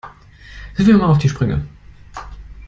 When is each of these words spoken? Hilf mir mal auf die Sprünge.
Hilf 0.77 0.87
mir 0.87 0.95
mal 0.97 1.11
auf 1.11 1.19
die 1.19 1.29
Sprünge. 1.29 1.67